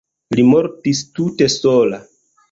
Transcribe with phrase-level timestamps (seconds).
[0.37, 2.01] Li mortis tute sola.